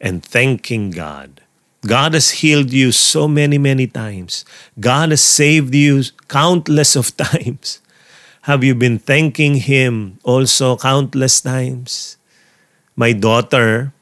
and 0.00 0.24
thanking 0.24 0.88
God. 0.90 1.44
God 1.86 2.12
has 2.12 2.44
healed 2.44 2.72
you 2.72 2.92
so 2.92 3.24
many, 3.24 3.56
many 3.56 3.88
times. 3.88 4.44
God 4.76 5.16
has 5.16 5.24
saved 5.24 5.74
you 5.74 6.04
countless 6.28 6.92
of 6.92 7.16
times. 7.20 7.80
Have 8.44 8.64
you 8.64 8.74
been 8.74 8.98
thanking 9.00 9.64
Him 9.64 10.20
also 10.24 10.76
countless 10.76 11.40
times? 11.40 12.16
My 12.96 13.12
daughter, 13.12 13.92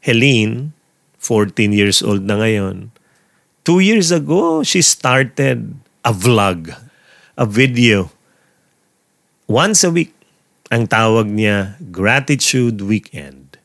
Helene, 0.00 0.72
14 1.16 1.72
years 1.72 2.04
old 2.04 2.24
na 2.24 2.40
ngayon. 2.40 2.92
Two 3.64 3.80
years 3.80 4.12
ago, 4.12 4.60
she 4.64 4.80
started 4.84 5.76
a 6.04 6.12
vlog, 6.12 6.72
a 7.36 7.44
video. 7.44 8.12
Once 9.48 9.84
a 9.84 9.92
week, 9.92 10.12
ang 10.68 10.84
tawag 10.88 11.28
niya 11.28 11.80
Gratitude 11.88 12.80
Weekend. 12.84 13.56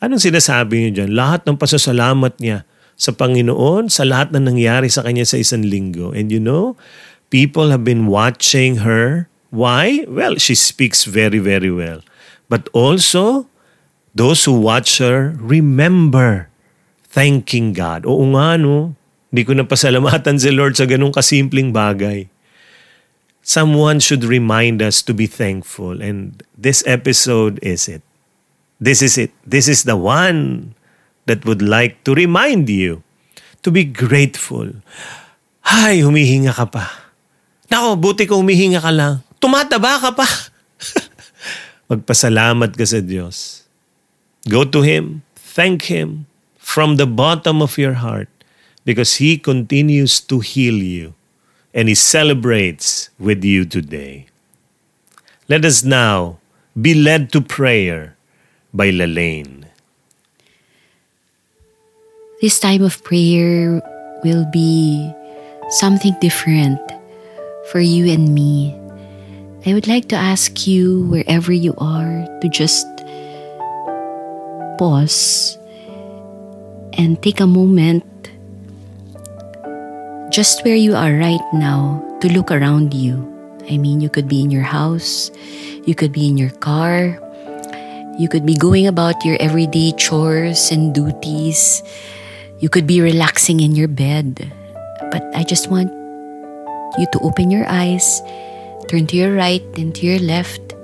Anong 0.00 0.20
sinasabi 0.20 0.88
niyo 0.88 1.04
dyan? 1.04 1.12
Lahat 1.12 1.44
ng 1.44 1.56
pasasalamat 1.56 2.36
niya 2.40 2.68
sa 2.98 3.14
Panginoon, 3.14 3.86
sa 3.88 4.02
lahat 4.02 4.34
na 4.34 4.42
nangyari 4.42 4.90
sa 4.90 5.06
kanya 5.06 5.22
sa 5.22 5.38
isang 5.38 5.62
linggo. 5.62 6.10
And 6.10 6.34
you 6.34 6.42
know, 6.42 6.74
people 7.30 7.70
have 7.70 7.86
been 7.86 8.10
watching 8.10 8.82
her. 8.82 9.30
Why? 9.54 10.04
Well, 10.10 10.36
she 10.36 10.58
speaks 10.58 11.06
very, 11.06 11.38
very 11.38 11.70
well. 11.70 12.02
But 12.50 12.66
also, 12.74 13.46
those 14.12 14.42
who 14.44 14.58
watch 14.58 14.98
her 14.98 15.38
remember 15.38 16.50
thanking 17.06 17.72
God. 17.72 18.02
Oo 18.04 18.34
nga 18.34 18.58
no, 18.58 18.98
hindi 19.30 19.46
ko 19.46 19.54
napasalamatan 19.54 20.42
si 20.42 20.50
Lord 20.50 20.74
sa 20.74 20.84
ganung 20.84 21.14
kasimpleng 21.14 21.70
bagay. 21.70 22.28
Someone 23.46 23.96
should 23.96 24.28
remind 24.28 24.84
us 24.84 25.00
to 25.00 25.16
be 25.16 25.24
thankful 25.24 26.04
and 26.04 26.44
this 26.52 26.84
episode 26.84 27.56
is 27.64 27.88
it. 27.88 28.04
This 28.76 29.00
is 29.00 29.16
it. 29.16 29.32
This 29.46 29.72
is 29.72 29.88
the 29.88 29.96
one 29.96 30.76
that 31.28 31.44
would 31.44 31.60
like 31.60 32.02
to 32.08 32.16
remind 32.16 32.66
you 32.72 33.04
to 33.62 33.68
be 33.68 33.84
grateful. 33.84 34.72
Ay, 35.62 36.00
humihinga 36.00 36.56
ka 36.56 36.64
pa. 36.64 36.88
Nako, 37.68 38.00
buti 38.00 38.24
ko 38.24 38.40
humihinga 38.40 38.80
ka 38.80 38.88
lang. 38.88 39.20
Tumataba 39.36 40.00
ka 40.00 40.10
pa. 40.16 40.26
Magpasalamat 41.92 42.72
ka 42.72 42.84
sa 42.88 43.04
Diyos. 43.04 43.68
Go 44.48 44.64
to 44.64 44.80
Him. 44.80 45.20
Thank 45.36 45.92
Him 45.92 46.24
from 46.56 46.96
the 46.96 47.08
bottom 47.08 47.60
of 47.60 47.76
your 47.76 48.00
heart 48.00 48.28
because 48.88 49.20
He 49.20 49.36
continues 49.36 50.20
to 50.32 50.40
heal 50.40 50.76
you 50.80 51.12
and 51.74 51.88
He 51.88 51.96
celebrates 51.96 53.10
with 53.20 53.44
you 53.44 53.68
today. 53.68 54.28
Let 55.48 55.64
us 55.64 55.84
now 55.84 56.38
be 56.76 56.94
led 56.94 57.32
to 57.32 57.40
prayer 57.40 58.16
by 58.72 58.92
Lalaine. 58.92 59.57
This 62.38 62.62
time 62.62 62.86
of 62.86 63.02
prayer 63.02 63.82
will 64.22 64.46
be 64.54 65.10
something 65.82 66.14
different 66.20 66.78
for 67.74 67.82
you 67.82 68.06
and 68.14 68.30
me. 68.30 68.78
I 69.66 69.74
would 69.74 69.90
like 69.90 70.06
to 70.14 70.16
ask 70.16 70.62
you, 70.62 71.02
wherever 71.10 71.50
you 71.50 71.74
are, 71.82 72.22
to 72.38 72.46
just 72.46 72.86
pause 74.78 75.58
and 76.94 77.18
take 77.26 77.40
a 77.42 77.50
moment 77.50 78.06
just 80.30 80.62
where 80.64 80.78
you 80.78 80.94
are 80.94 81.18
right 81.18 81.42
now 81.52 81.98
to 82.22 82.30
look 82.30 82.52
around 82.54 82.94
you. 82.94 83.18
I 83.66 83.78
mean, 83.78 84.00
you 84.00 84.08
could 84.08 84.28
be 84.28 84.46
in 84.46 84.52
your 84.54 84.62
house, 84.62 85.32
you 85.90 85.96
could 85.96 86.12
be 86.12 86.28
in 86.28 86.38
your 86.38 86.54
car, 86.62 87.18
you 88.16 88.28
could 88.30 88.46
be 88.46 88.54
going 88.54 88.86
about 88.86 89.24
your 89.24 89.36
everyday 89.42 89.90
chores 89.98 90.70
and 90.70 90.94
duties, 90.94 91.82
you 92.58 92.68
could 92.68 92.86
be 92.86 93.00
relaxing 93.00 93.60
in 93.60 93.74
your 93.76 93.88
bed. 93.88 94.52
But 95.10 95.22
I 95.34 95.44
just 95.44 95.70
want 95.70 95.92
you 96.98 97.06
to 97.12 97.18
open 97.22 97.50
your 97.50 97.66
eyes, 97.68 98.20
turn 98.88 99.06
to 99.08 99.16
your 99.16 99.34
right 99.34 99.62
and 99.76 99.94
to 99.94 100.06
your 100.06 100.18
left, 100.18 100.74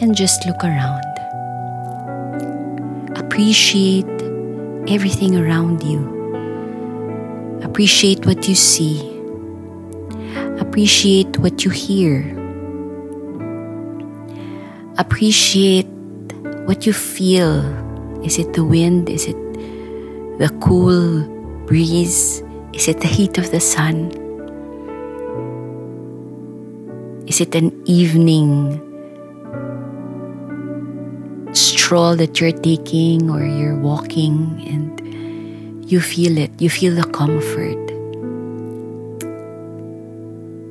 and 0.00 0.16
just 0.16 0.44
look 0.46 0.62
around. 0.64 1.04
Appreciate 3.16 4.10
everything 4.88 5.36
around 5.36 5.82
you. 5.82 6.02
Appreciate 7.62 8.26
what 8.26 8.48
you 8.48 8.54
see. 8.54 9.08
Appreciate 10.58 11.38
what 11.38 11.64
you 11.64 11.70
hear. 11.70 12.26
Appreciate 14.98 15.86
what 16.66 16.84
you 16.84 16.92
feel. 16.92 17.62
Is 18.24 18.38
it 18.38 18.52
the 18.54 18.64
wind? 18.64 19.08
Is 19.08 19.26
it 19.26 19.36
the 20.42 20.50
cool 20.58 21.22
breeze? 21.66 22.42
Is 22.74 22.88
it 22.88 22.98
the 22.98 23.06
heat 23.06 23.38
of 23.38 23.52
the 23.52 23.60
sun? 23.60 24.10
Is 27.28 27.40
it 27.40 27.54
an 27.54 27.70
evening 27.86 28.82
stroll 31.52 32.16
that 32.16 32.40
you're 32.40 32.50
taking 32.50 33.30
or 33.30 33.44
you're 33.44 33.78
walking 33.78 34.58
and 34.66 34.90
you 35.88 36.00
feel 36.00 36.36
it, 36.36 36.50
you 36.60 36.70
feel 36.70 36.96
the 36.96 37.04
comfort. 37.04 37.78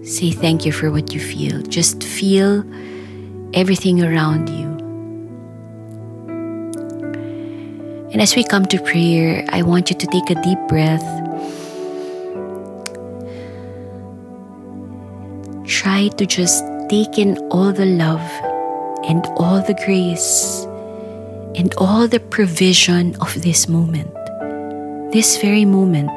Say 0.05 0.31
thank 0.31 0.65
you 0.65 0.73
for 0.73 0.91
what 0.91 1.13
you 1.13 1.21
feel. 1.21 1.61
Just 1.61 2.03
feel 2.03 2.65
everything 3.53 4.03
around 4.03 4.49
you. 4.49 4.70
And 8.11 8.21
as 8.21 8.35
we 8.35 8.43
come 8.43 8.65
to 8.65 8.77
prayer, 8.83 9.45
I 9.49 9.61
want 9.61 9.89
you 9.89 9.95
to 9.95 10.07
take 10.07 10.29
a 10.29 10.35
deep 10.35 10.59
breath. 10.67 11.01
Try 15.65 16.09
to 16.17 16.25
just 16.25 16.61
take 16.89 17.17
in 17.17 17.37
all 17.51 17.71
the 17.71 17.85
love 17.85 18.19
and 19.07 19.25
all 19.37 19.61
the 19.63 19.79
grace 19.85 20.65
and 21.55 21.73
all 21.77 22.05
the 22.05 22.19
provision 22.19 23.15
of 23.21 23.41
this 23.43 23.69
moment, 23.69 24.13
this 25.13 25.39
very 25.39 25.63
moment, 25.63 26.11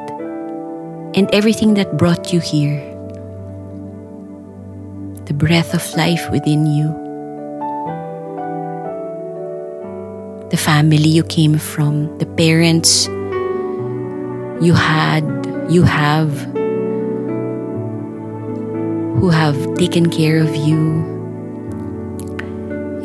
and 1.15 1.33
everything 1.33 1.75
that 1.75 1.97
brought 1.97 2.33
you 2.33 2.41
here. 2.41 2.83
The 5.27 5.33
breath 5.33 5.73
of 5.73 5.81
life 5.95 6.29
within 6.29 6.65
you, 6.65 7.04
the 10.51 10.57
family 10.57 11.09
you 11.09 11.23
came 11.23 11.57
from, 11.57 12.17
the 12.19 12.25
parents 12.25 13.07
you 14.61 14.73
had, 14.73 15.23
you 15.69 15.83
have, 15.83 16.31
who 19.19 19.29
have 19.29 19.57
taken 19.75 20.09
care 20.09 20.39
of 20.39 20.55
you. 20.55 21.03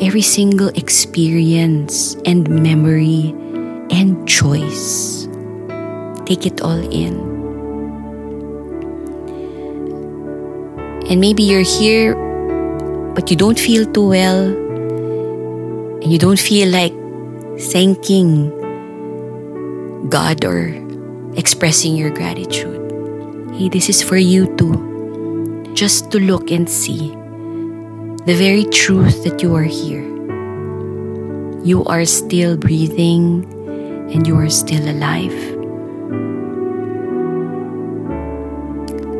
Every 0.01 0.21
single 0.21 0.69
experience 0.69 2.15
and 2.25 2.47
memory 2.49 3.33
and 3.89 4.27
choice. 4.27 5.27
Take 6.25 6.45
it 6.45 6.61
all 6.61 6.79
in. 6.91 7.19
And 11.09 11.19
maybe 11.19 11.43
you're 11.43 11.65
here, 11.65 12.15
but 13.15 13.29
you 13.29 13.35
don't 13.35 13.59
feel 13.59 13.85
too 13.91 14.07
well, 14.07 14.45
and 16.01 16.11
you 16.11 16.17
don't 16.17 16.39
feel 16.39 16.69
like 16.69 16.93
thanking 17.61 18.49
God 20.09 20.43
or 20.43 20.73
expressing 21.37 21.95
your 21.95 22.09
gratitude. 22.09 22.81
Hey, 23.53 23.69
this 23.69 23.89
is 23.89 24.01
for 24.01 24.17
you 24.17 24.49
too. 24.57 25.71
Just 25.73 26.11
to 26.11 26.19
look 26.19 26.49
and 26.51 26.69
see 26.69 27.11
the 28.25 28.35
very 28.35 28.65
truth 28.65 29.23
that 29.23 29.41
you 29.41 29.55
are 29.55 29.63
here. 29.63 30.03
You 31.63 31.85
are 31.85 32.05
still 32.05 32.57
breathing 32.57 33.45
and 34.11 34.27
you 34.27 34.35
are 34.35 34.49
still 34.49 34.83
alive. 34.89 35.31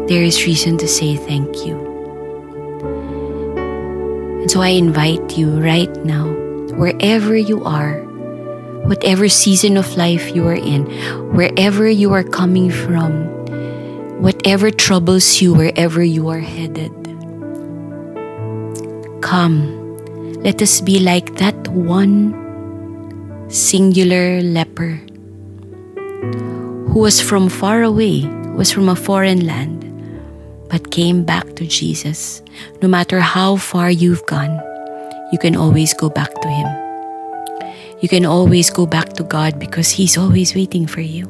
There 0.09 0.23
is 0.23 0.45
reason 0.45 0.77
to 0.79 0.87
say 0.87 1.15
thank 1.15 1.65
you. 1.65 1.79
And 4.41 4.51
so 4.51 4.61
I 4.61 4.69
invite 4.69 5.37
you 5.37 5.61
right 5.61 5.93
now, 6.03 6.27
wherever 6.75 7.37
you 7.37 7.63
are, 7.63 8.10
whatever 8.91 9.29
season 9.29 9.77
of 9.77 9.95
life 9.95 10.35
you 10.35 10.45
are 10.45 10.59
in, 10.59 10.83
wherever 11.31 11.87
you 11.87 12.11
are 12.11 12.27
coming 12.27 12.69
from, 12.69 13.23
whatever 14.19 14.69
troubles 14.69 15.39
you, 15.39 15.53
wherever 15.53 16.03
you 16.03 16.27
are 16.27 16.43
headed. 16.43 16.91
Come, 19.23 19.71
let 20.43 20.61
us 20.61 20.81
be 20.81 20.99
like 20.99 21.37
that 21.37 21.55
one 21.69 22.35
singular 23.47 24.41
leper 24.41 24.99
who 26.91 26.99
was 26.99 27.21
from 27.21 27.47
far 27.47 27.83
away, 27.83 28.27
was 28.59 28.73
from 28.73 28.89
a 28.89 28.95
foreign 28.97 29.47
land, 29.47 29.87
but 30.67 30.91
came 30.91 31.23
back 31.23 31.55
to 31.55 31.65
Jesus. 31.65 32.43
No 32.81 32.89
matter 32.89 33.21
how 33.21 33.55
far 33.55 33.89
you've 33.89 34.25
gone, 34.25 34.59
you 35.31 35.39
can 35.39 35.55
always 35.55 35.93
go 35.93 36.09
back 36.09 36.33
to 36.41 36.49
Him. 36.49 36.90
You 38.01 38.09
can 38.09 38.25
always 38.25 38.71
go 38.71 38.87
back 38.87 39.13
to 39.13 39.23
God 39.23 39.59
because 39.59 39.91
He's 39.91 40.17
always 40.17 40.55
waiting 40.55 40.87
for 40.87 41.01
you. 41.01 41.29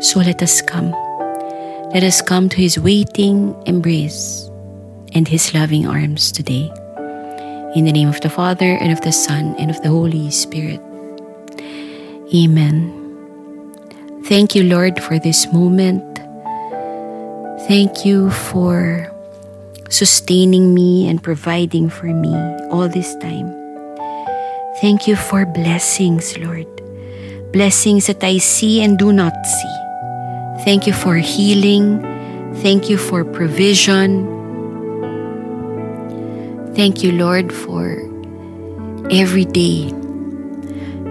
So 0.00 0.20
let 0.20 0.42
us 0.42 0.60
come. 0.60 0.92
Let 1.96 2.04
us 2.04 2.20
come 2.20 2.50
to 2.50 2.56
His 2.56 2.78
waiting 2.78 3.56
embrace 3.64 4.50
and 5.12 5.26
His 5.26 5.54
loving 5.54 5.86
arms 5.86 6.30
today. 6.30 6.70
In 7.74 7.86
the 7.86 7.92
name 7.92 8.08
of 8.08 8.20
the 8.20 8.28
Father, 8.28 8.76
and 8.80 8.92
of 8.92 9.00
the 9.00 9.12
Son, 9.12 9.54
and 9.56 9.70
of 9.70 9.80
the 9.80 9.88
Holy 9.88 10.30
Spirit. 10.30 10.80
Amen. 12.34 12.92
Thank 14.26 14.54
you, 14.54 14.64
Lord, 14.64 15.02
for 15.02 15.18
this 15.18 15.50
moment. 15.52 16.04
Thank 17.66 18.04
you 18.04 18.30
for 18.30 19.10
sustaining 19.88 20.74
me 20.74 21.08
and 21.08 21.22
providing 21.22 21.88
for 21.88 22.06
me 22.06 22.34
all 22.68 22.88
this 22.88 23.14
time. 23.16 23.59
Thank 24.80 25.06
you 25.06 25.14
for 25.14 25.44
blessings, 25.44 26.38
Lord. 26.40 26.64
Blessings 27.52 28.06
that 28.08 28.24
I 28.24 28.38
see 28.38 28.80
and 28.80 28.96
do 28.96 29.12
not 29.12 29.36
see. 29.44 29.76
Thank 30.64 30.86
you 30.86 30.94
for 30.94 31.16
healing. 31.20 32.00
Thank 32.64 32.88
you 32.88 32.96
for 32.96 33.22
provision. 33.22 34.24
Thank 36.72 37.04
you, 37.04 37.12
Lord, 37.12 37.52
for 37.52 38.00
every 39.12 39.44
day. 39.44 39.92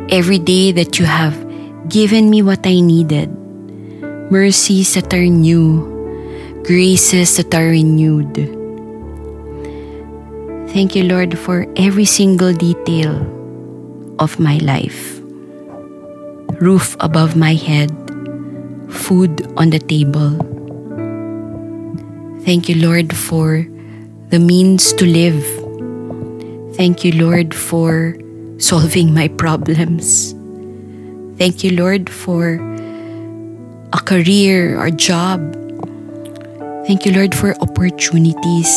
Every 0.10 0.40
day 0.40 0.72
that 0.72 0.98
you 0.98 1.06
have 1.06 1.38
given 1.88 2.32
me 2.32 2.42
what 2.42 2.66
I 2.66 2.82
needed. 2.82 3.30
Mercies 4.34 4.96
that 4.96 5.14
are 5.14 5.30
new. 5.30 5.86
Graces 6.66 7.38
that 7.38 7.54
are 7.54 7.70
renewed. 7.70 8.34
Thank 10.74 10.96
you, 10.96 11.04
Lord, 11.04 11.38
for 11.38 11.70
every 11.78 12.06
single 12.06 12.52
detail 12.52 13.38
of 14.19 14.39
my 14.39 14.60
life. 14.60 15.19
Roof 16.60 16.95
above 16.99 17.36
my 17.36 17.55
head, 17.55 17.89
food 18.91 19.47
on 19.55 19.71
the 19.71 19.79
table. 19.79 20.36
Thank 22.43 22.67
you, 22.67 22.75
Lord, 22.75 23.15
for 23.15 23.65
the 24.29 24.39
means 24.39 24.91
to 24.93 25.05
live. 25.05 25.43
Thank 26.75 27.03
you, 27.03 27.12
Lord, 27.15 27.55
for 27.55 28.15
solving 28.60 29.13
my 29.13 29.27
problems. 29.27 30.36
Thank 31.39 31.63
you, 31.63 31.71
Lord, 31.75 32.10
for 32.10 32.60
a 33.93 33.99
career 33.99 34.79
or 34.79 34.91
job. 34.91 35.39
Thank 36.88 37.05
you, 37.05 37.13
Lord, 37.13 37.36
for 37.36 37.55
opportunities. 37.62 38.71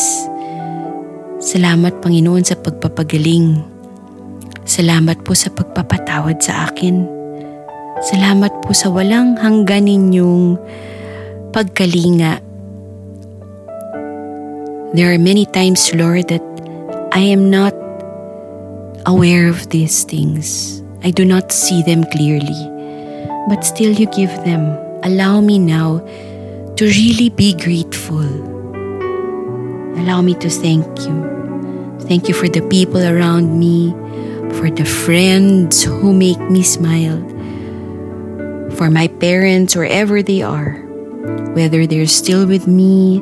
Salamat, 1.43 1.99
Panginoon, 1.99 2.45
sa 2.45 2.55
pagpapagaling. 2.55 3.72
Salamat 4.73 5.21
po 5.21 5.37
sa 5.37 5.53
pagpapatawad 5.53 6.41
sa 6.41 6.65
akin. 6.65 7.05
Salamat 8.09 8.49
po 8.65 8.73
sa 8.73 8.89
walang 8.89 9.37
hanggan 9.37 9.85
ninyong 9.85 10.57
pagkalinga. 11.53 12.41
There 14.97 15.13
are 15.13 15.21
many 15.21 15.45
times, 15.45 15.93
Lord, 15.93 16.25
that 16.33 16.41
I 17.13 17.21
am 17.21 17.53
not 17.53 17.77
aware 19.05 19.45
of 19.45 19.69
these 19.69 20.09
things. 20.09 20.81
I 21.05 21.13
do 21.13 21.21
not 21.21 21.53
see 21.53 21.85
them 21.85 22.01
clearly. 22.09 22.65
But 23.53 23.61
still, 23.61 23.93
you 23.93 24.09
give 24.09 24.33
them. 24.41 24.73
Allow 25.05 25.45
me 25.45 25.61
now 25.61 26.01
to 26.81 26.83
really 26.89 27.29
be 27.29 27.53
grateful. 27.53 28.25
Allow 30.01 30.25
me 30.25 30.33
to 30.41 30.49
thank 30.49 30.89
you. 31.05 31.13
Thank 32.09 32.25
you 32.25 32.33
for 32.33 32.49
the 32.49 32.65
people 32.73 33.05
around 33.05 33.53
me, 33.53 33.93
for 34.59 34.69
the 34.69 34.85
friends 34.85 35.83
who 35.83 36.13
make 36.13 36.39
me 36.49 36.63
smile, 36.63 37.19
for 38.77 38.89
my 38.89 39.07
parents 39.07 39.75
wherever 39.75 40.21
they 40.21 40.41
are, 40.41 40.81
whether 41.53 41.85
they're 41.85 42.07
still 42.07 42.45
with 42.47 42.67
me 42.67 43.21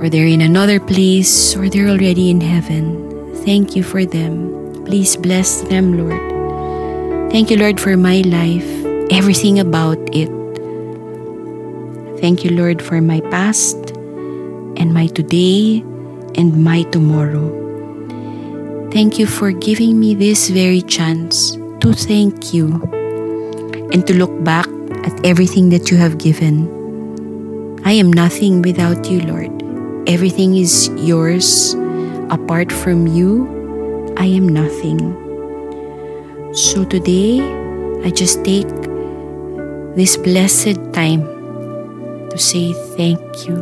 or 0.00 0.08
they're 0.08 0.26
in 0.26 0.40
another 0.40 0.80
place 0.80 1.56
or 1.56 1.68
they're 1.68 1.88
already 1.88 2.30
in 2.30 2.40
heaven. 2.40 3.34
Thank 3.44 3.76
you 3.76 3.82
for 3.82 4.04
them. 4.04 4.84
Please 4.84 5.16
bless 5.16 5.62
them, 5.62 5.96
Lord. 5.96 6.20
Thank 7.30 7.50
you, 7.50 7.56
Lord, 7.56 7.80
for 7.80 7.96
my 7.96 8.20
life, 8.22 8.66
everything 9.10 9.58
about 9.58 9.98
it. 10.12 10.28
Thank 12.20 12.44
you, 12.44 12.50
Lord, 12.50 12.82
for 12.82 13.00
my 13.00 13.20
past 13.30 13.76
and 14.76 14.92
my 14.92 15.06
today 15.06 15.82
and 16.34 16.62
my 16.62 16.82
tomorrow. 16.90 17.61
Thank 18.92 19.18
you 19.18 19.26
for 19.26 19.52
giving 19.52 19.98
me 19.98 20.14
this 20.14 20.50
very 20.50 20.82
chance 20.82 21.52
to 21.80 21.94
thank 21.94 22.52
you 22.52 22.76
and 23.90 24.06
to 24.06 24.12
look 24.12 24.44
back 24.44 24.68
at 25.08 25.16
everything 25.24 25.70
that 25.70 25.90
you 25.90 25.96
have 25.96 26.18
given. 26.18 26.68
I 27.86 27.92
am 27.92 28.12
nothing 28.12 28.60
without 28.60 29.10
you, 29.10 29.22
Lord. 29.22 29.48
Everything 30.06 30.56
is 30.58 30.88
yours. 30.96 31.72
Apart 32.28 32.70
from 32.70 33.06
you, 33.06 33.48
I 34.18 34.26
am 34.26 34.46
nothing. 34.46 35.00
So 36.52 36.84
today, 36.84 37.40
I 38.04 38.10
just 38.10 38.44
take 38.44 38.68
this 39.96 40.18
blessed 40.18 40.76
time 40.92 41.24
to 42.28 42.36
say 42.36 42.74
thank 43.00 43.48
you, 43.48 43.56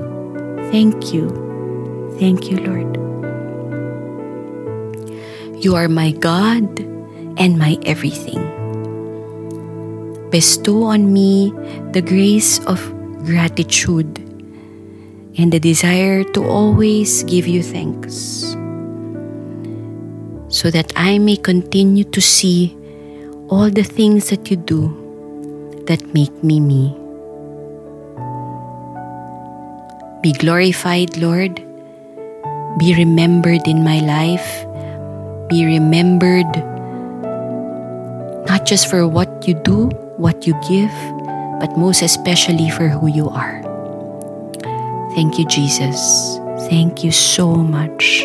thank 0.73 1.15
you, 1.15 1.31
thank 2.19 2.51
you, 2.51 2.59
Lord. 2.67 3.10
You 5.61 5.77
are 5.77 5.89
my 5.89 6.13
God 6.13 6.65
and 7.37 7.59
my 7.59 7.77
everything. 7.85 8.41
Bestow 10.31 10.85
on 10.85 11.13
me 11.13 11.53
the 11.93 12.01
grace 12.01 12.65
of 12.65 12.81
gratitude 13.27 14.09
and 15.37 15.53
the 15.53 15.61
desire 15.61 16.25
to 16.33 16.45
always 16.49 17.25
give 17.25 17.47
you 17.47 17.63
thanks, 17.63 18.57
so 20.49 20.71
that 20.71 20.93
I 20.97 21.19
may 21.19 21.37
continue 21.37 22.05
to 22.05 22.21
see 22.23 22.75
all 23.49 23.69
the 23.69 23.85
things 23.85 24.31
that 24.31 24.51
you 24.51 24.57
do 24.57 24.89
that 25.85 26.01
make 26.15 26.33
me 26.43 26.59
me. 26.59 26.97
Be 30.23 30.33
glorified, 30.33 31.19
Lord. 31.19 31.61
Be 32.79 32.95
remembered 32.97 33.69
in 33.69 33.85
my 33.85 34.01
life. 34.01 34.65
Be 35.51 35.67
remembered 35.67 36.47
not 38.47 38.67
just 38.67 38.89
for 38.89 39.07
what 39.07 39.47
you 39.49 39.55
do, 39.55 39.91
what 40.15 40.47
you 40.47 40.55
give, 40.69 40.95
but 41.59 41.75
most 41.77 42.03
especially 42.03 42.71
for 42.71 42.87
who 42.87 43.09
you 43.09 43.29
are. 43.29 43.59
Thank 45.15 45.39
you, 45.39 45.47
Jesus. 45.47 45.99
Thank 46.71 47.03
you 47.03 47.11
so 47.11 47.55
much. 47.55 48.23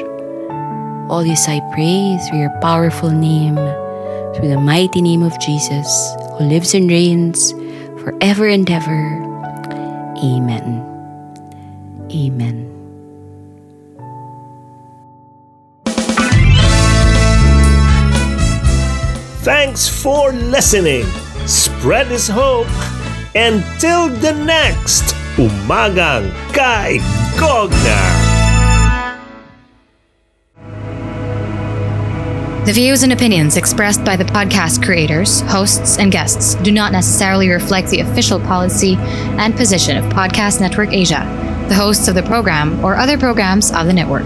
All 1.09 1.23
this 1.23 1.47
I 1.47 1.61
pray 1.73 2.17
through 2.29 2.45
your 2.45 2.53
powerful 2.61 3.09
name, 3.09 3.55
through 4.35 4.49
the 4.49 4.61
mighty 4.61 5.01
name 5.01 5.23
of 5.23 5.33
Jesus, 5.39 5.89
who 6.37 6.45
lives 6.45 6.73
and 6.73 6.89
reigns 6.89 7.53
forever 8.05 8.45
and 8.45 8.69
ever. 8.69 9.01
Amen. 10.21 10.85
Amen. 12.13 12.74
Thanks 19.45 19.87
for 19.87 20.31
listening. 20.31 21.05
Spread 21.45 22.07
this 22.07 22.27
hope. 22.27 22.65
Until 23.35 24.09
the 24.09 24.33
next 24.43 25.13
Umagang 25.37 26.31
Kay 26.51 26.97
Gogner. 27.37 28.25
The 32.65 32.71
views 32.73 33.03
and 33.03 33.13
opinions 33.13 33.55
expressed 33.55 34.03
by 34.03 34.15
the 34.15 34.23
podcast 34.23 34.83
creators, 34.83 35.41
hosts, 35.41 35.99
and 35.99 36.11
guests 36.11 36.55
do 36.63 36.71
not 36.71 36.91
necessarily 36.91 37.47
reflect 37.47 37.89
the 37.89 37.99
official 37.99 38.39
policy 38.39 38.95
and 38.97 39.55
position 39.55 39.95
of 39.95 40.05
Podcast 40.05 40.59
Network 40.59 40.91
Asia, 40.91 41.21
the 41.69 41.75
hosts 41.75 42.07
of 42.07 42.15
the 42.15 42.23
program, 42.23 42.83
or 42.83 42.95
other 42.95 43.15
programs 43.15 43.71
of 43.71 43.85
the 43.85 43.93
network. 43.93 44.25